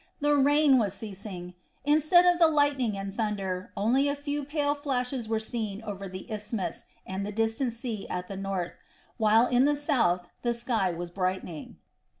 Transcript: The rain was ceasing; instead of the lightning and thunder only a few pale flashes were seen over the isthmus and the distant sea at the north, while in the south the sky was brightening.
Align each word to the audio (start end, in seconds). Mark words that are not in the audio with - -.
The 0.19 0.35
rain 0.35 0.79
was 0.79 0.95
ceasing; 0.95 1.53
instead 1.85 2.25
of 2.25 2.39
the 2.39 2.47
lightning 2.47 2.97
and 2.97 3.13
thunder 3.15 3.71
only 3.77 4.09
a 4.09 4.15
few 4.15 4.43
pale 4.43 4.73
flashes 4.73 5.27
were 5.29 5.37
seen 5.39 5.79
over 5.83 6.07
the 6.07 6.25
isthmus 6.31 6.85
and 7.05 7.23
the 7.23 7.31
distant 7.31 7.71
sea 7.73 8.07
at 8.09 8.27
the 8.27 8.35
north, 8.35 8.73
while 9.17 9.45
in 9.45 9.65
the 9.65 9.75
south 9.75 10.27
the 10.41 10.55
sky 10.55 10.91
was 10.91 11.11
brightening. 11.11 11.77